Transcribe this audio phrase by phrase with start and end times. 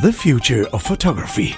[0.00, 1.56] The future of photography.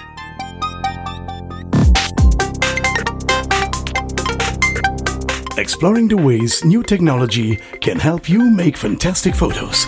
[5.59, 9.83] Exploring the ways new technology can help you make fantastic photos.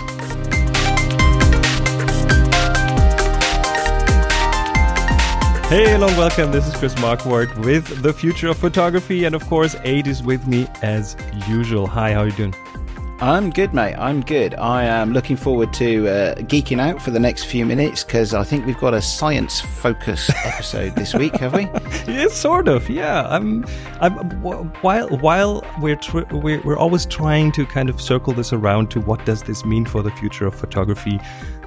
[5.66, 6.52] Hey, hello, welcome.
[6.52, 10.46] This is Chris Marquardt with the future of photography, and of course, Aid is with
[10.46, 11.16] me as
[11.48, 11.88] usual.
[11.88, 12.54] Hi, how are you doing?
[13.20, 13.94] I'm good, mate.
[13.94, 14.54] I'm good.
[14.56, 18.42] I am looking forward to uh, geeking out for the next few minutes because I
[18.42, 21.62] think we've got a science focus episode this week, have we?
[22.12, 22.90] yeah, sort of.
[22.90, 23.26] Yeah.
[23.28, 23.64] I'm.
[24.00, 24.14] I'm.
[24.42, 29.00] While while we're tr- we're we're always trying to kind of circle this around to
[29.00, 31.20] what does this mean for the future of photography.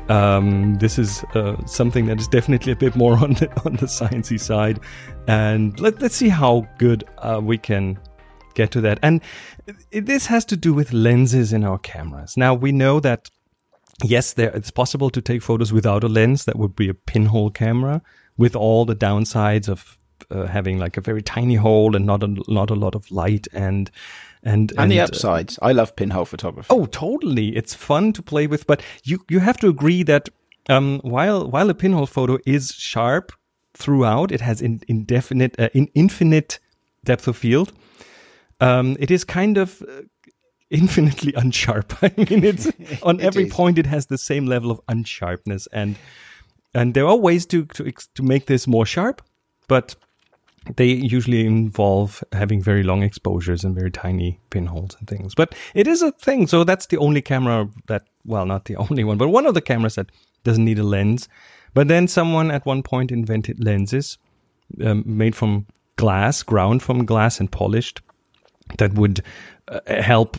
[0.09, 3.87] Um, this is uh, something that is definitely a bit more on the on the
[3.87, 4.81] sciencey side,
[5.27, 7.97] and let, let's see how good uh, we can
[8.57, 8.99] get to that.
[9.01, 9.21] And
[9.91, 12.35] this has to do with lenses in our cameras.
[12.35, 13.29] Now we know that
[14.03, 16.45] yes, there it's possible to take photos without a lens.
[16.45, 18.01] That would be a pinhole camera
[18.37, 19.97] with all the downsides of
[20.31, 23.47] uh, having like a very tiny hole and not a not a lot of light
[23.53, 23.91] and
[24.43, 25.57] and, and, and the uh, upsides.
[25.61, 26.67] Uh, I love pinhole photography.
[26.69, 27.55] Oh, totally!
[27.55, 30.29] It's fun to play with, but you you have to agree that
[30.69, 33.31] um, while while a pinhole photo is sharp
[33.73, 36.59] throughout, it has in, indefinite, uh, in infinite
[37.03, 37.71] depth of field.
[38.59, 40.01] Um, it is kind of uh,
[40.69, 41.97] infinitely unsharp.
[42.01, 42.67] I mean, it's
[43.03, 45.95] on every point it has the same level of unsharpness, and
[46.73, 49.21] and there are ways to to to make this more sharp,
[49.67, 49.95] but
[50.75, 55.33] they usually involve having very long exposures and very tiny pinholes and things.
[55.33, 56.47] But it is a thing.
[56.47, 59.61] So that's the only camera that, well, not the only one, but one of the
[59.61, 60.11] cameras that
[60.43, 61.29] doesn't need a lens.
[61.73, 64.17] But then someone at one point invented lenses
[64.83, 68.01] um, made from glass, ground from glass and polished
[68.77, 69.21] that would
[69.67, 70.37] uh, help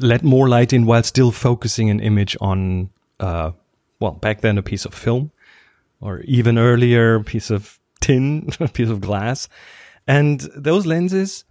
[0.00, 3.52] let more light in while still focusing an image on, uh,
[4.00, 5.30] well, back then a piece of film
[6.00, 9.48] or even earlier a piece of tin, a piece of glass.
[10.06, 11.44] And those lenses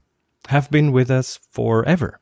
[0.47, 2.19] have been with us forever,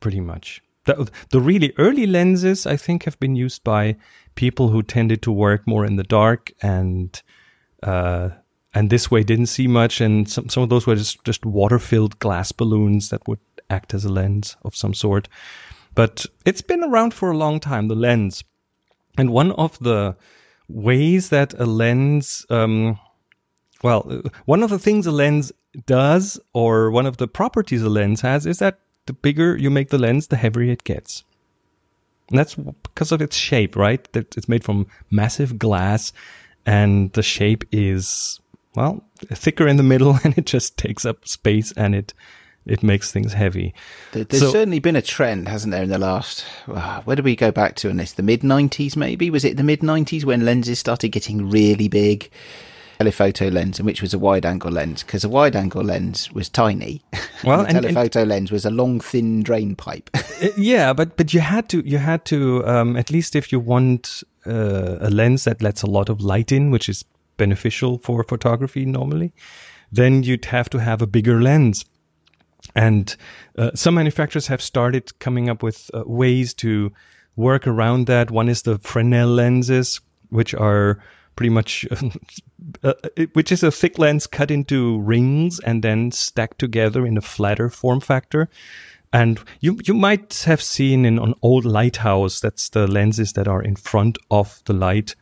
[0.00, 0.62] pretty much.
[0.84, 3.96] The, the really early lenses, I think, have been used by
[4.34, 7.20] people who tended to work more in the dark and
[7.82, 8.30] uh,
[8.74, 10.00] and this way didn't see much.
[10.00, 13.40] And some, some of those were just, just water filled glass balloons that would
[13.70, 15.28] act as a lens of some sort.
[15.94, 18.42] But it's been around for a long time, the lens.
[19.16, 20.16] And one of the
[20.68, 22.98] ways that a lens um,
[23.84, 25.52] well, one of the things a lens
[25.84, 29.90] does, or one of the properties a lens has, is that the bigger you make
[29.90, 31.22] the lens, the heavier it gets.
[32.30, 34.10] And that's because of its shape, right?
[34.14, 36.14] That it's made from massive glass,
[36.64, 38.40] and the shape is
[38.74, 42.14] well thicker in the middle, and it just takes up space, and it
[42.66, 43.74] it makes things heavy.
[44.12, 47.36] There's so, certainly been a trend, hasn't there, in the last, uh, where do we
[47.36, 48.12] go back to in this?
[48.12, 49.28] The mid 90s, maybe?
[49.28, 52.30] Was it the mid 90s when lenses started getting really big?
[52.98, 56.48] telephoto lens and which was a wide angle lens because a wide angle lens was
[56.48, 57.02] tiny.
[57.42, 60.10] Well, and, telephoto and, lens was a long, thin drain pipe.
[60.42, 63.60] Uh, yeah, but but you had to you had to um, at least if you
[63.60, 67.04] want uh, a lens that lets a lot of light in, which is
[67.36, 69.32] beneficial for photography normally,
[69.92, 71.84] then you'd have to have a bigger lens.
[72.74, 73.14] And
[73.58, 76.92] uh, some manufacturers have started coming up with uh, ways to
[77.36, 78.30] work around that.
[78.30, 80.00] One is the Fresnel lenses,
[80.30, 80.98] which are
[81.36, 81.86] pretty much,
[82.82, 82.94] uh,
[83.32, 87.68] which is a thick lens cut into rings and then stacked together in a flatter
[87.68, 88.48] form factor.
[89.12, 93.62] And you you might have seen in an old lighthouse that's the lenses that are
[93.62, 95.14] in front of the light.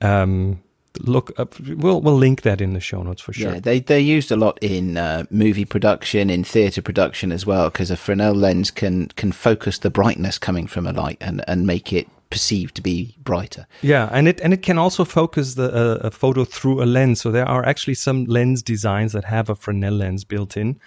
[0.00, 0.62] Um,
[1.00, 1.58] look up.
[1.60, 3.54] We'll we'll link that in the show notes for sure.
[3.54, 7.70] Yeah, they they're used a lot in uh, movie production, in theatre production as well,
[7.70, 11.66] because a Fresnel lens can can focus the brightness coming from a light and and
[11.66, 13.66] make it perceived to be brighter.
[13.82, 17.20] Yeah, and it and it can also focus the uh, a photo through a lens.
[17.20, 20.80] So there are actually some lens designs that have a Fresnel lens built in,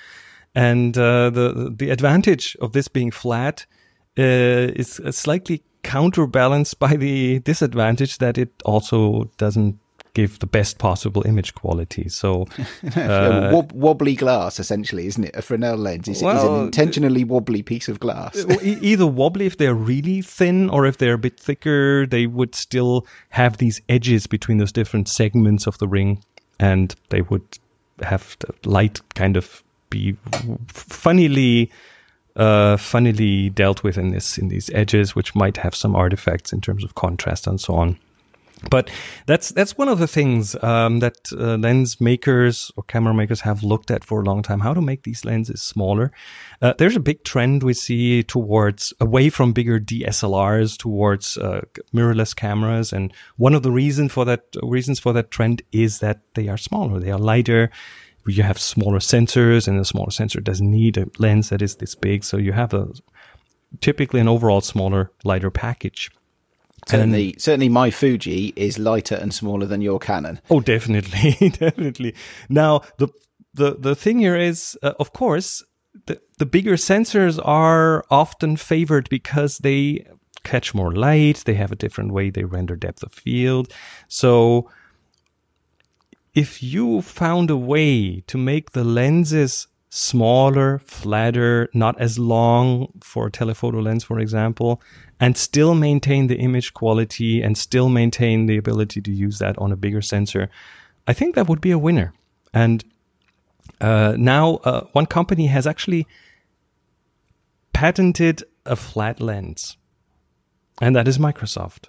[0.55, 3.65] and uh, the the advantage of this being flat
[4.17, 9.79] uh, is slightly counterbalanced by the disadvantage that it also doesn't
[10.17, 12.09] give the best possible image quality.
[12.09, 12.47] So,
[12.95, 15.35] uh, Wob- wobbly glass, essentially, isn't it?
[15.35, 18.43] A Fresnel lens is, well, is an intentionally wobbly piece of glass.
[18.63, 23.05] either wobbly if they're really thin, or if they're a bit thicker, they would still
[23.29, 26.23] have these edges between those different segments of the ring,
[26.59, 27.45] and they would
[28.01, 30.17] have the light kind of be
[30.67, 31.71] funnily.
[32.35, 36.61] Uh, funnily dealt with in this in these edges, which might have some artifacts in
[36.61, 37.97] terms of contrast and so on.
[38.71, 38.89] But
[39.27, 43.61] that's that's one of the things um, that uh, lens makers or camera makers have
[43.61, 46.11] looked at for a long time: how to make these lenses smaller.
[46.61, 51.61] Uh, there's a big trend we see towards away from bigger DSLRs towards uh,
[51.93, 56.21] mirrorless cameras, and one of the reasons for that reasons for that trend is that
[56.33, 57.69] they are smaller, they are lighter.
[58.25, 61.95] You have smaller sensors, and a smaller sensor doesn't need a lens that is this
[61.95, 62.89] big, so you have a
[63.81, 66.09] typically an overall smaller, lighter package.
[66.87, 70.39] Certainly, and, certainly, my Fuji is lighter and smaller than your Canon.
[70.49, 72.15] Oh, definitely, definitely.
[72.49, 73.09] Now, the
[73.53, 75.63] the the thing here is, uh, of course,
[76.05, 80.07] the the bigger sensors are often favored because they
[80.43, 81.43] catch more light.
[81.45, 83.73] They have a different way they render depth of field.
[84.07, 84.69] So,
[86.33, 93.27] if you found a way to make the lenses smaller, flatter, not as long for
[93.27, 94.81] a telephoto lens, for example,
[95.19, 99.71] and still maintain the image quality and still maintain the ability to use that on
[99.71, 100.49] a bigger sensor,
[101.07, 102.13] I think that would be a winner.
[102.53, 102.83] And
[103.79, 106.07] uh, now, uh, one company has actually
[107.73, 109.77] patented a flat lens,
[110.81, 111.85] and that is Microsoft.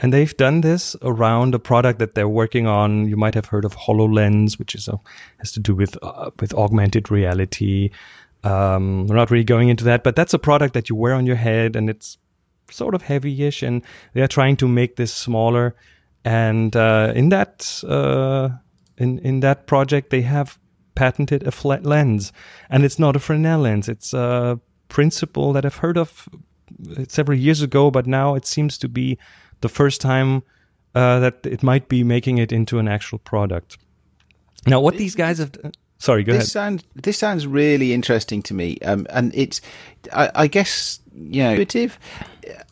[0.00, 3.08] And they've done this around a product that they're working on.
[3.08, 4.98] You might have heard of HoloLens, which is a,
[5.38, 7.90] has to do with uh, with augmented reality.
[8.44, 11.26] Um, we're not really going into that, but that's a product that you wear on
[11.26, 12.16] your head, and it's
[12.70, 13.62] sort of heavy-ish.
[13.64, 15.74] And they are trying to make this smaller.
[16.24, 18.50] And uh, in that uh,
[18.96, 20.58] in in that project, they have
[20.94, 22.32] patented a flat lens,
[22.70, 23.88] and it's not a Fresnel lens.
[23.88, 26.28] It's a principle that I've heard of
[27.08, 29.18] several years ago, but now it seems to be
[29.60, 30.42] the first time
[30.94, 33.78] uh, that it might be making it into an actual product.
[34.66, 35.52] Now, what these guys have.
[35.98, 36.48] Sorry, go this ahead.
[36.48, 39.60] Sound, this sounds really interesting to me, um, and it's,
[40.12, 41.98] I, I guess, you know, intuitive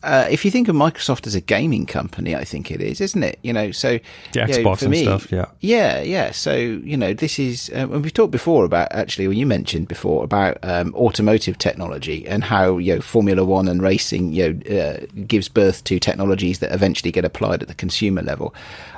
[0.03, 3.23] uh, if you think of Microsoft as a gaming company, I think it is, isn't
[3.23, 3.39] it?
[3.43, 3.99] You know, so
[4.33, 6.31] the Xbox know, and me, stuff, yeah, yeah, yeah.
[6.31, 9.87] So you know, this is, uh, and we've talked before about actually when you mentioned
[9.87, 14.77] before about um, automotive technology and how you know Formula One and racing, you know,
[14.79, 18.53] uh, gives birth to technologies that eventually get applied at the consumer level.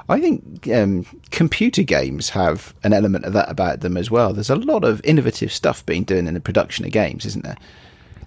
[0.07, 4.33] I think um, computer games have an element of that about them as well.
[4.33, 7.57] There's a lot of innovative stuff being done in the production of games, isn't there?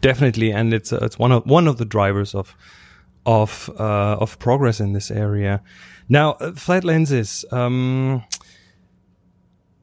[0.02, 2.54] Definitely, and it's uh, it's one of one of the drivers of
[3.24, 5.62] of uh, of progress in this area.
[6.08, 7.44] Now, uh, flat lenses.
[7.50, 8.22] Um,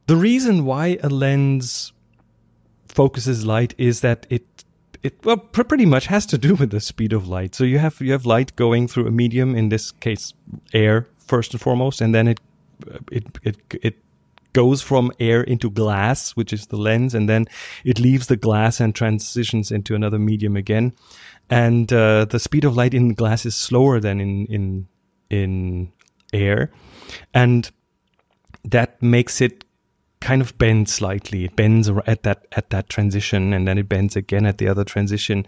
[0.06, 1.92] the reason why a lens
[2.88, 4.64] focuses light is that it
[5.02, 7.54] it well pr- pretty much has to do with the speed of light.
[7.54, 10.32] So you have you have light going through a medium, in this case,
[10.72, 12.40] air first and foremost, and then it
[13.10, 13.96] it it it
[14.52, 17.46] goes from air into glass, which is the lens, and then
[17.84, 20.92] it leaves the glass and transitions into another medium again.
[21.48, 24.88] And uh, the speed of light in glass is slower than in in
[25.30, 25.92] in
[26.32, 26.70] air,
[27.34, 27.70] and
[28.64, 29.64] that makes it
[30.20, 31.44] kind of bend slightly.
[31.44, 34.84] It bends at that at that transition, and then it bends again at the other
[34.84, 35.46] transition,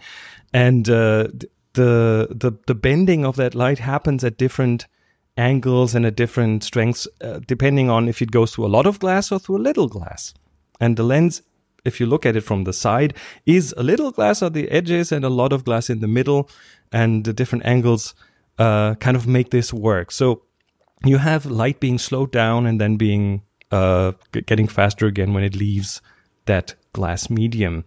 [0.52, 1.28] and uh,
[1.74, 4.86] the the the bending of that light happens at different
[5.36, 8.98] angles and a different strengths, uh, depending on if it goes through a lot of
[8.98, 10.34] glass or through a little glass.
[10.80, 11.42] And the lens,
[11.84, 13.14] if you look at it from the side,
[13.46, 16.50] is a little glass on the edges and a lot of glass in the middle.
[16.92, 18.14] And the different angles
[18.58, 20.10] uh, kind of make this work.
[20.10, 20.42] So
[21.04, 24.12] you have light being slowed down and then being uh,
[24.46, 26.02] getting faster again when it leaves
[26.44, 27.84] that glass medium.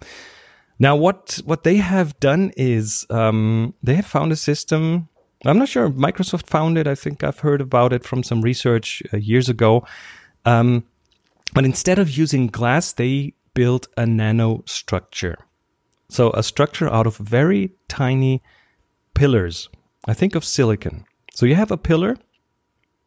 [0.79, 5.07] Now, what what they have done is um, they have found a system
[5.43, 6.87] I'm not sure Microsoft found it.
[6.87, 9.85] I think I've heard about it from some research uh, years ago.
[10.45, 10.85] Um,
[11.53, 15.37] but instead of using glass, they built a nano structure.
[16.09, 18.41] So a structure out of very tiny
[19.13, 19.69] pillars.
[20.07, 21.05] I think of silicon.
[21.33, 22.17] So you have a pillar,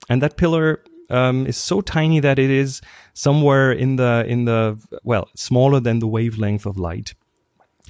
[0.08, 2.80] and that pillar um, is so tiny that it is
[3.14, 7.14] somewhere in the in the well smaller than the wavelength of light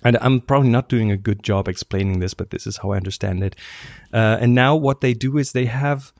[0.04, 2.96] and I'm probably not doing a good job explaining this, but this is how I
[2.96, 3.56] understand it.
[4.12, 6.12] Uh, and now what they do is they have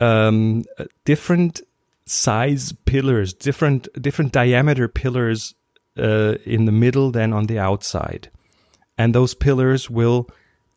[0.00, 0.64] um,
[1.04, 1.60] different
[2.06, 5.54] size pillars, different different diameter pillars
[5.98, 8.30] uh, in the middle than on the outside,
[8.98, 10.28] and those pillars will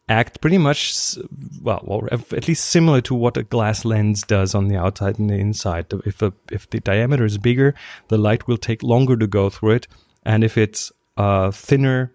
[0.09, 1.17] act pretty much
[1.61, 5.35] well, at least similar to what a glass lens does on the outside and the
[5.35, 5.85] inside.
[6.05, 7.73] If a, if the diameter is bigger,
[8.09, 9.87] the light will take longer to go through it,
[10.23, 12.11] and if it's uh, thinner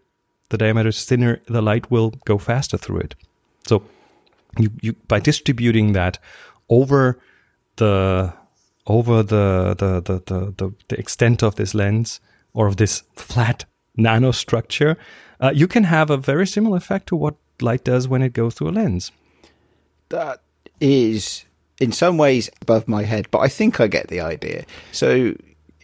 [0.50, 3.14] the diameter is thinner, the light will go faster through it.
[3.66, 3.82] So
[4.58, 6.18] you, you by distributing that
[6.68, 7.18] over
[7.76, 8.32] the
[8.86, 12.20] over the the, the the, the, the extent of this lens
[12.54, 13.64] or of this flat
[13.98, 14.96] nanostructure,
[15.40, 18.54] uh, you can have a very similar effect to what light does when it goes
[18.54, 19.12] through a lens.
[20.08, 20.40] That
[20.80, 21.44] is
[21.80, 24.64] in some ways above my head, but I think I get the idea.
[24.92, 25.34] So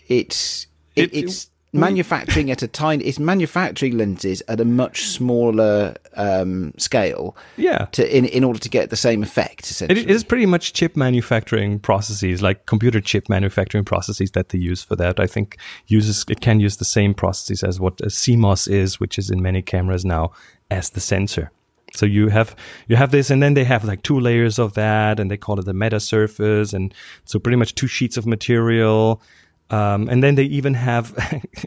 [0.09, 0.67] it's
[0.97, 3.05] it, It- it's manufacturing at a tiny.
[3.05, 7.37] It's manufacturing lenses at a much smaller um, scale.
[7.57, 7.87] Yeah.
[7.93, 10.01] To in in order to get the same effect, essentially.
[10.01, 14.83] It is pretty much chip manufacturing processes, like computer chip manufacturing processes that they use
[14.83, 15.21] for that.
[15.21, 19.19] I think uses it can use the same processes as what a CMOS is, which
[19.19, 20.33] is in many cameras now
[20.71, 21.51] as the sensor.
[21.95, 22.57] So you have
[22.89, 25.61] you have this, and then they have like two layers of that, and they call
[25.61, 26.93] it the meta surface, and
[27.25, 29.23] so pretty much two sheets of material.
[29.71, 31.15] Um, and then they even have,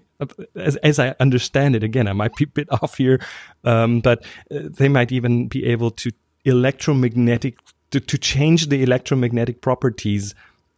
[0.55, 3.19] as, as I understand it, again, I might be a bit off here,
[3.63, 6.11] um, but uh, they might even be able to
[6.45, 7.57] electromagnetic
[7.91, 10.35] to, to change the electromagnetic properties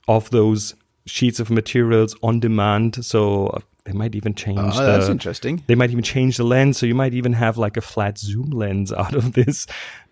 [0.08, 3.04] of those sheets of materials on demand.
[3.04, 3.60] So uh,
[3.90, 4.60] they might even change.
[4.60, 5.64] Oh, the, that's interesting.
[5.66, 8.52] They might even change the lens, so you might even have like a flat zoom
[8.52, 9.66] lens out of this,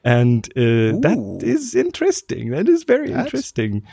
[0.03, 2.49] and uh, that is interesting.
[2.49, 3.83] That is very interesting.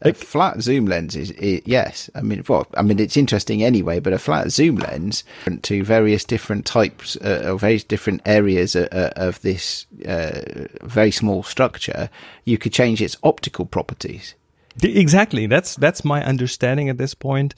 [0.00, 2.08] a flat zoom lens is i yes.
[2.14, 4.00] I mean, well, I mean, it's interesting anyway.
[4.00, 5.24] But a flat zoom lens
[5.60, 11.10] to various different types uh, or various different areas uh, uh, of this uh, very
[11.10, 12.08] small structure,
[12.46, 14.34] you could change its optical properties.
[14.82, 15.46] Exactly.
[15.46, 17.54] That's that's my understanding at this point.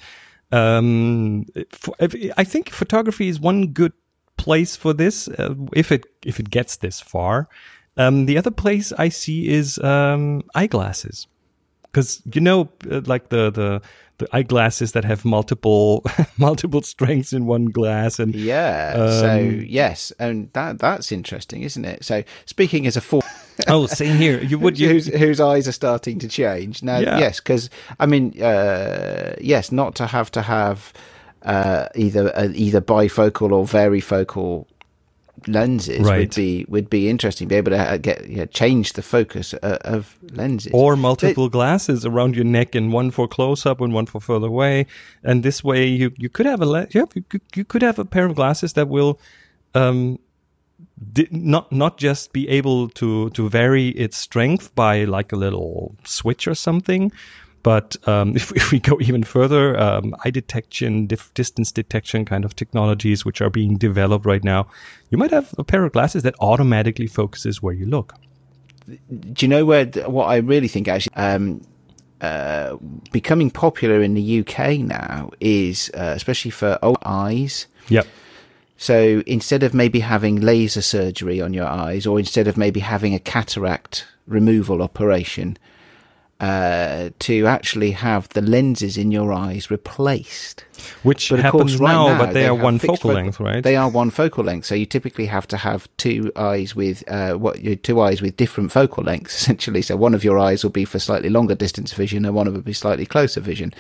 [0.53, 1.47] Um,
[2.39, 3.93] I think photography is one good
[4.37, 7.49] place for this uh, if it if it gets this far.
[7.97, 11.27] Um, the other place I see is um, eyeglasses,
[11.85, 13.83] because you know, uh, like the the
[14.19, 16.05] the eyeglasses that have multiple
[16.39, 18.93] multiple strengths in one glass, and Yeah.
[19.09, 22.05] so Um, yes, and that that's interesting, isn't it?
[22.05, 23.23] So speaking as a four.
[23.69, 24.43] Oh, same here.
[24.43, 26.99] You would you whose, whose eyes are starting to change now.
[26.99, 27.19] Yeah.
[27.19, 30.93] Yes, because I mean, uh, yes, not to have to have
[31.43, 34.67] uh, either uh, either bifocal or varifocal
[35.47, 37.49] lenses would be would be interesting.
[37.49, 42.05] Be able to uh, get yeah, change the focus uh, of lenses or multiple glasses
[42.05, 44.87] around your neck and one for close up and one for further away
[45.23, 47.99] and this way you you could have a le- yeah, you, could, you could have
[47.99, 49.21] a pair of glasses that will
[49.75, 50.19] um
[51.31, 56.49] not not just be able to to vary its strength by like a little switch
[56.49, 57.13] or something
[57.67, 62.55] but um, if, if we go even further, um, eye detection, distance detection kind of
[62.55, 64.69] technologies, which are being developed right now,
[65.11, 68.15] you might have a pair of glasses that automatically focuses where you look.
[69.11, 71.61] do you know where what I really think actually um,
[72.21, 72.77] uh,
[73.11, 77.67] becoming popular in the UK now is uh, especially for old eyes.
[77.89, 78.07] Yep.
[78.79, 83.15] So instead of maybe having laser surgery on your eyes, or instead of maybe having
[83.15, 85.57] a cataract removal operation,
[86.39, 90.65] uh, to actually have the lenses in your eyes replaced.
[91.03, 93.63] Which But happens course, right now, now but they, are one focal length, right?
[93.63, 97.35] They are one focal length, so you typically have to have two eyes with uh,
[97.35, 99.81] what your two eyes with different focal lengths, essentially.
[99.81, 102.53] So one of your eyes will be for slightly longer distance vision, and one of
[102.53, 103.73] them will be slightly closer vision.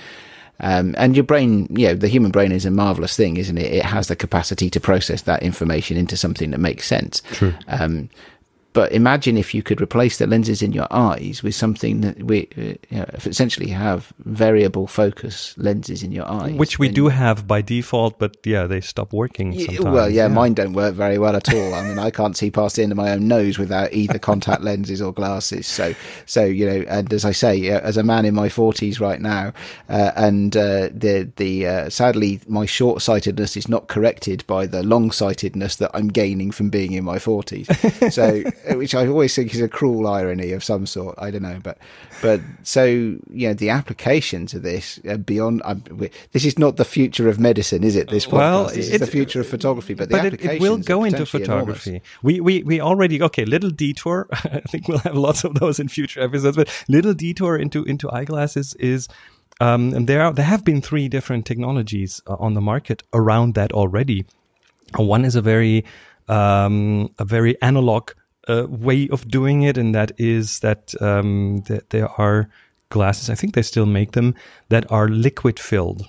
[0.61, 3.73] Um, and your brain, you know, the human brain is a marvelous thing, isn't it?
[3.73, 7.23] It has the capacity to process that information into something that makes sense.
[7.33, 7.55] True.
[7.69, 8.09] Um,
[8.76, 12.47] but imagine if you could replace the lenses in your eyes with something that we,
[12.59, 17.47] uh, you know, essentially have variable focus lenses in your eyes, Which we do have
[17.47, 19.95] by default, but yeah, they stop working Yeah, sometimes.
[19.95, 21.73] well, yeah, mine don't work very well at all.
[21.73, 24.62] I mean, I can't see past the end of my own nose without either contact
[24.71, 25.66] lenses or glasses.
[25.66, 25.95] So,
[26.26, 29.54] so you know, and as I say, as a man in my forties right now,
[29.88, 34.83] uh, and uh, the the uh, sadly, my short sightedness is not corrected by the
[34.83, 37.68] long sightedness that I'm gaining from being in my forties.
[38.11, 38.42] So,
[38.75, 41.15] which I always think is a cruel irony of some sort.
[41.19, 41.79] I don't know, but
[42.23, 45.63] but so you know, the applications of this uh, beyond.
[45.65, 45.83] Um,
[46.33, 48.09] this is not the future of medicine, is it?
[48.09, 48.33] This podcast.
[48.33, 51.17] Well, this is the future of photography, but the but it, it will go into
[51.17, 51.31] enormous.
[51.31, 52.03] photography.
[52.23, 53.45] We, we we already okay.
[53.45, 54.27] Little detour.
[54.33, 56.57] I think we'll have lots of those in future episodes.
[56.57, 59.09] But little detour into into eyeglasses is.
[59.59, 63.55] Um, and there are, there have been three different technologies uh, on the market around
[63.55, 64.27] that already.
[64.97, 65.87] One is a very
[66.29, 68.11] um, a very analog
[68.49, 72.49] uh, way of doing it, and that is that, um, there are
[72.91, 73.31] glasses.
[73.31, 74.35] I think they still make them
[74.69, 76.07] that are liquid filled.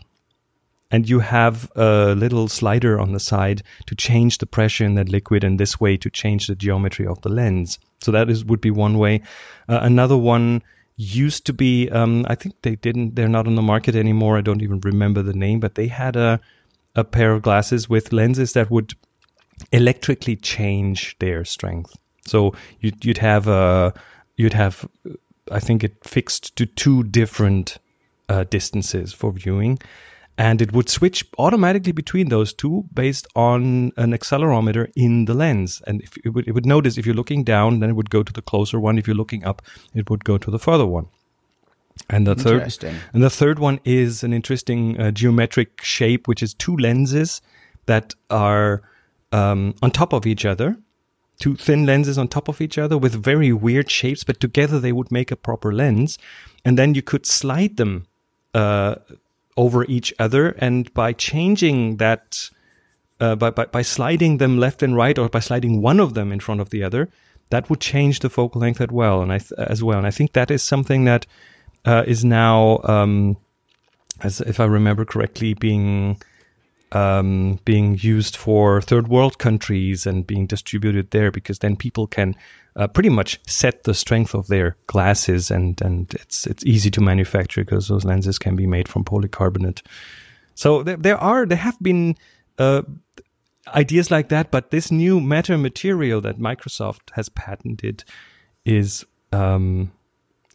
[0.90, 5.10] And you have a little slider on the side to change the pressure in that
[5.10, 7.78] liquid and this way to change the geometry of the lens.
[8.00, 9.22] So that is would be one way.
[9.68, 10.62] Uh, another one
[11.00, 14.38] used to be um, i think they didn't they're not on the market anymore.
[14.38, 16.40] I don't even remember the name but they had a
[16.96, 18.96] a pair of glasses with lenses that would
[19.72, 21.96] electrically change their strength
[22.28, 23.94] so you'd, you'd have a
[24.36, 24.88] you'd have
[25.52, 27.78] i think it fixed to two different
[28.30, 29.80] uh, distances for viewing
[30.38, 35.82] and it would switch automatically between those two based on an accelerometer in the lens.
[35.88, 38.22] And if it would, it would notice if you're looking down, then it would go
[38.22, 39.00] to the closer one.
[39.00, 39.64] If you're looking up,
[39.96, 41.08] it would go to the further one.
[42.12, 46.54] And the third, and the third one is an interesting uh, geometric shape, which is
[46.54, 47.42] two lenses
[47.88, 48.84] that are
[49.32, 50.78] um, on top of each other,
[51.40, 54.92] two thin lenses on top of each other with very weird shapes, but together they
[54.92, 56.18] would make a proper lens.
[56.66, 58.08] And then you could slide them
[58.54, 58.96] uh,
[59.56, 62.50] over each other, and by changing that,
[63.20, 66.32] uh, by, by by sliding them left and right, or by sliding one of them
[66.32, 67.10] in front of the other,
[67.50, 69.22] that would change the focal length as well.
[69.22, 71.26] And I th- as well, and I think that is something that
[71.86, 73.38] uh, is now, um,
[74.22, 76.22] as if I remember correctly, being
[76.92, 82.36] um, being used for third world countries and being distributed there because then people can
[82.76, 87.02] uh, pretty much set the strength of their glasses and and it's it's easy to
[87.02, 89.82] manufacture because those lenses can be made from polycarbonate.
[90.56, 92.16] So there, there are there have been
[92.58, 92.84] uh,
[93.76, 98.04] ideas like that, but this new meta material that Microsoft has patented
[98.66, 99.92] is um,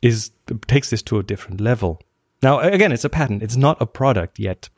[0.00, 0.30] is
[0.66, 2.00] takes this to a different level.
[2.42, 4.70] Now again, it's a patent; it's not a product yet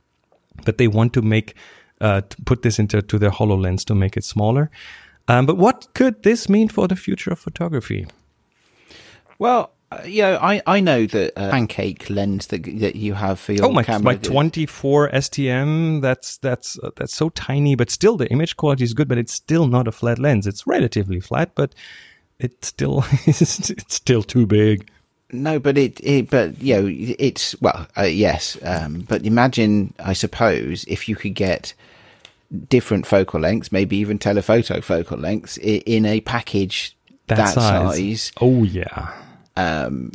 [0.64, 1.54] but they want to make
[2.00, 4.70] uh, to put this into to their HoloLens to make it smaller.
[5.28, 8.06] Um, but what could this mean for the future of photography?
[9.38, 13.38] Well, uh, you know, I, I know that uh, pancake lens that that you have
[13.40, 13.82] for your Oh my!
[13.82, 14.04] camera.
[14.04, 16.00] My 24 STM.
[16.02, 19.08] That's that's uh, that's so tiny, but still the image quality is good.
[19.08, 20.46] But it's still not a flat lens.
[20.46, 21.74] It's relatively flat, but
[22.38, 24.90] it still it's still too big.
[25.42, 26.88] No, but it, it but you know,
[27.18, 28.56] it's well, uh, yes.
[28.62, 31.74] Um, but imagine, I suppose, if you could get
[32.68, 37.96] different focal lengths, maybe even telephoto focal lengths, i- in a package That, that, size.
[37.96, 39.12] size, Oh yeah.
[39.56, 40.12] um,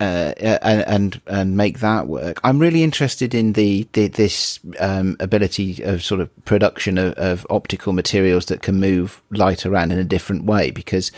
[0.00, 2.40] uh, and and and make that work.
[2.44, 7.46] I'm really interested in the, the this um, ability of sort of production of, of
[7.48, 11.12] optical materials that can move light around in a different way because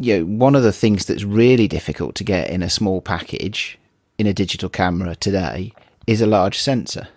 [0.00, 3.78] you know one of the things that's really difficult to get in a small package
[4.18, 5.72] in a digital camera today
[6.06, 7.08] is a large sensor.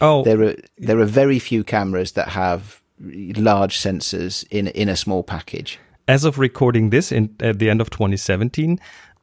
[0.00, 4.96] Oh, There are there are very few cameras that have large sensors in in a
[4.96, 5.78] small package.
[6.06, 8.78] as of recording this in at the end of 2017,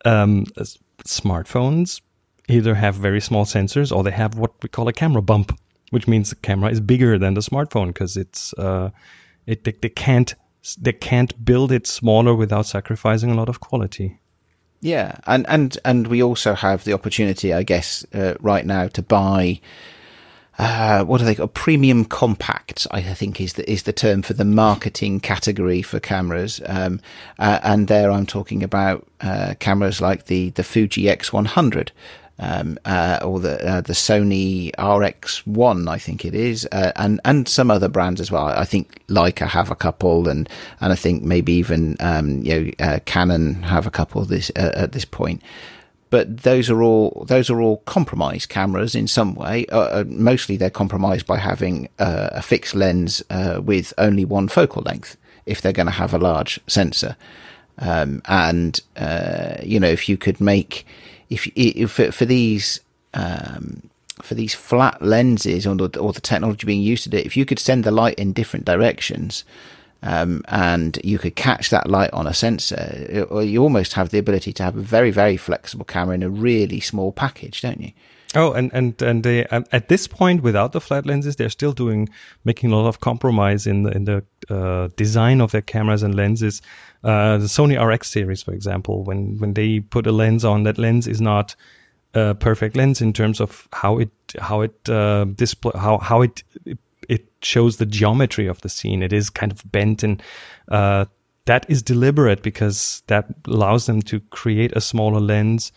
[0.05, 0.45] um,
[1.05, 2.01] smartphones
[2.47, 5.57] either have very small sensors or they have what we call a camera bump,
[5.91, 8.89] which means the camera is bigger than the smartphone because it's uh,
[9.45, 10.35] it they, they can't
[10.79, 14.19] they can't build it smaller without sacrificing a lot of quality.
[14.81, 19.01] Yeah, and and and we also have the opportunity, I guess, uh, right now to
[19.01, 19.61] buy.
[20.57, 21.53] Uh, what are they called?
[21.53, 22.87] premium compacts?
[22.91, 26.61] I think is the is the term for the marketing category for cameras.
[26.65, 26.99] Um,
[27.39, 31.89] uh, and there, I'm talking about uh, cameras like the the Fuji X100.
[32.43, 37.47] Um, uh, or the uh, the Sony RX1, I think it is, uh, and and
[37.47, 38.47] some other brands as well.
[38.47, 40.49] I think Leica have a couple, and
[40.79, 44.71] and I think maybe even um, you know uh, Canon have a couple this uh,
[44.73, 45.43] at this point
[46.09, 49.65] but those are all those are all compromised cameras in some way.
[49.67, 53.23] Uh, mostly, they're compromised by having a fixed lens
[53.63, 57.15] with only one focal length if they're going to have a large sensor.
[57.77, 58.81] Um, and
[59.63, 60.85] you know, if you could make
[61.31, 62.79] if, if for, for these
[63.15, 63.89] um,
[64.21, 67.45] for these flat lenses or the, or the technology being used to it, if you
[67.45, 69.43] could send the light in different directions,
[70.03, 74.53] um, and you could catch that light on a sensor, you almost have the ability
[74.53, 77.91] to have a very, very flexible camera in a really small package, don't you?
[78.33, 81.73] Oh, and and and they um, at this point, without the flat lenses, they're still
[81.73, 82.07] doing
[82.45, 86.15] making a lot of compromise in the in the uh, design of their cameras and
[86.15, 86.61] lenses.
[87.03, 90.77] Uh, the Sony RX series, for example, when when they put a lens on, that
[90.77, 91.55] lens is not
[92.13, 96.43] a perfect lens in terms of how it how it uh, display how how it
[97.09, 99.03] it shows the geometry of the scene.
[99.03, 100.23] It is kind of bent and
[100.69, 101.05] uh,
[101.45, 105.71] that is deliberate because that allows them to create a smaller lens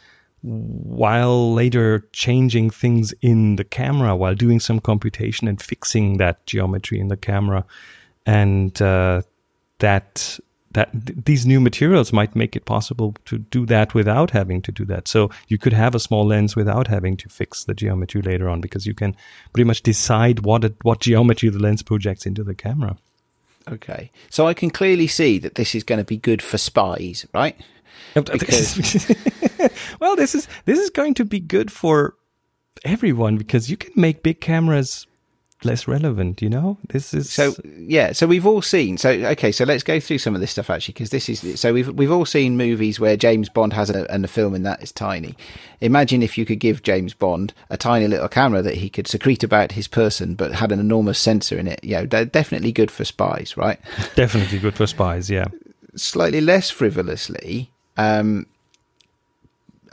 [0.45, 7.01] while later changing things in the camera while doing some computation and fixing that geometry
[7.01, 7.65] in the camera
[8.27, 9.23] and uh,
[9.79, 10.39] that
[10.73, 14.71] that th- these new materials might make it possible to do that without having to
[14.71, 18.21] do that so you could have a small lens without having to fix the geometry
[18.21, 19.17] later on because you can
[19.53, 22.99] pretty much decide what it, what geometry the lens projects into the camera
[23.71, 24.11] Okay.
[24.31, 27.57] So I can clearly see that this is going to be good for spies, right?
[30.01, 32.15] well, this is this is going to be good for
[32.85, 35.07] everyone because you can make big cameras
[35.65, 36.43] less relevant.
[36.43, 38.99] You know, this is So yeah, so we've all seen.
[38.99, 41.73] So okay, so let's go through some of this stuff actually, because this is so
[41.73, 44.83] we've we've all seen movies where James Bond has a and the film in that
[44.83, 45.35] is tiny.
[45.81, 49.43] Imagine if you could give James Bond a tiny little camera that he could secrete
[49.43, 51.83] about his person, but had an enormous sensor in it.
[51.83, 53.79] You know, they're definitely good for spies, right?
[54.15, 55.31] definitely good for spies.
[55.31, 55.47] Yeah,
[55.97, 57.71] Slightly less frivolously.
[57.97, 58.47] Um,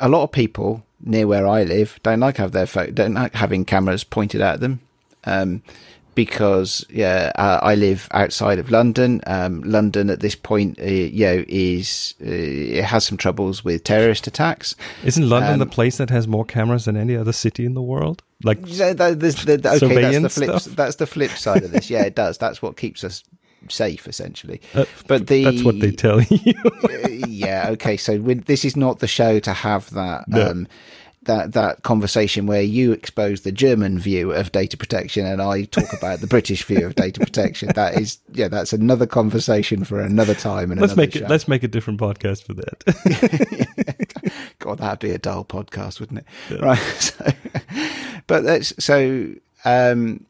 [0.01, 3.65] a lot of people near where I live don't like have their don't like having
[3.65, 4.81] cameras pointed at them.
[5.23, 5.61] Um,
[6.13, 9.21] because yeah, uh, I live outside of London.
[9.27, 13.83] Um, London at this point, uh, you know, is uh, it has some troubles with
[13.85, 14.75] terrorist attacks.
[15.05, 17.81] Isn't London Um, the place that has more cameras than any other city in the
[17.81, 18.23] world?
[18.43, 20.59] Like, So that, okay, that's the flip.
[20.59, 20.75] stuff?
[20.75, 21.89] That's the flip side of this.
[21.89, 22.37] Yeah, it does.
[22.37, 23.23] That's what keeps us
[23.69, 24.61] safe, essentially.
[24.73, 26.53] uh, But the that's what they tell you.
[26.83, 27.97] Uh, yeah, okay.
[27.97, 30.27] So we this is not the show to have that.
[30.27, 30.49] No.
[30.51, 30.67] Um,
[31.23, 35.93] that that conversation where you expose the German view of data protection and I talk
[35.97, 37.69] about the British view of data protection.
[37.75, 40.71] That is, yeah, that's another conversation for another time.
[40.71, 41.25] And let's another make show.
[41.25, 41.29] it.
[41.29, 44.31] Let's make a different podcast for that.
[44.59, 46.59] God, that'd be a dull podcast, wouldn't it?
[46.59, 46.77] Right.
[46.79, 47.31] So,
[48.25, 49.33] but that's so.
[49.63, 50.25] Um,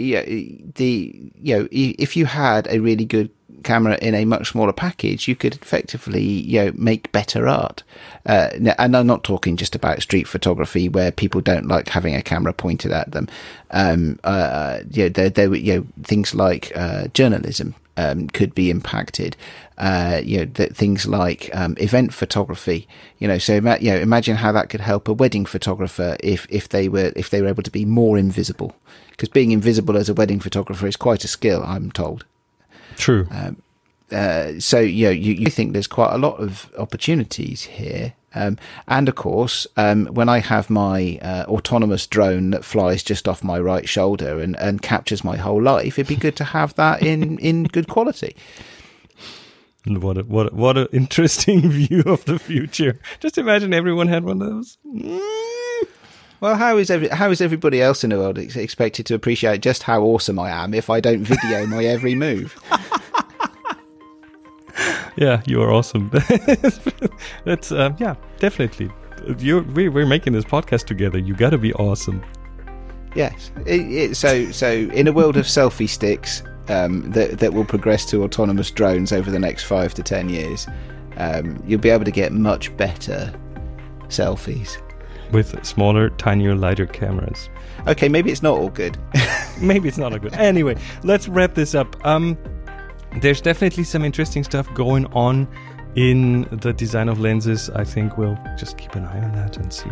[0.00, 3.30] yeah, the you know, if you had a really good
[3.62, 7.82] camera in a much smaller package, you could effectively you know make better art.
[8.26, 12.22] Uh, and I'm not talking just about street photography where people don't like having a
[12.22, 13.28] camera pointed at them.
[13.70, 18.54] Um, uh, you know, there, there, were, you know, things like uh, journalism um, could
[18.54, 19.36] be impacted.
[19.78, 22.86] Uh, you know, th- things like um, event photography.
[23.18, 26.46] You know, so ima- you know, imagine how that could help a wedding photographer if
[26.50, 28.74] if they were if they were able to be more invisible.
[29.10, 32.24] Because being invisible as a wedding photographer is quite a skill, I'm told.
[32.96, 33.28] True.
[34.12, 38.14] Uh, so you know, you, you think there's quite a lot of opportunities here.
[38.34, 43.26] Um, and of course, um, when I have my uh, autonomous drone that flies just
[43.26, 46.74] off my right shoulder and, and captures my whole life, it'd be good to have
[46.74, 48.36] that in, in good quality.
[49.86, 53.00] What a, what a, what an interesting view of the future.
[53.18, 54.78] Just imagine everyone had one of those.
[56.40, 59.60] Well, how is every, how is everybody else in the world ex- expected to appreciate
[59.60, 62.56] just how awesome I am if I don't video my every move?
[65.20, 66.10] Yeah, you are awesome.
[67.44, 68.90] That's uh, yeah, definitely.
[69.38, 71.18] You we we're making this podcast together.
[71.18, 72.24] You got to be awesome.
[73.14, 73.52] Yes.
[73.66, 78.06] It, it, so so in a world of selfie sticks um, that that will progress
[78.06, 80.66] to autonomous drones over the next five to ten years,
[81.18, 83.30] um, you'll be able to get much better
[84.08, 84.78] selfies.
[85.32, 87.50] with smaller, tinier, lighter cameras.
[87.86, 88.96] Okay, maybe it's not all good.
[89.60, 90.32] Maybe it's not a good.
[90.34, 91.94] Anyway, let's wrap this up.
[92.06, 92.38] Um,
[93.18, 95.48] there's definitely some interesting stuff going on
[95.96, 97.68] in the design of lenses.
[97.70, 99.90] I think we'll just keep an eye on that and see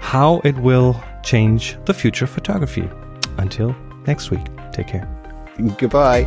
[0.00, 2.88] how it will change the future of photography.
[3.38, 3.74] Until
[4.06, 5.08] next week, take care.
[5.78, 6.22] Goodbye.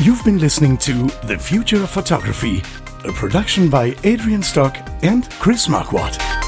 [0.00, 2.62] You've been listening to The Future of Photography,
[3.04, 6.47] a production by Adrian Stock and Chris Marquardt.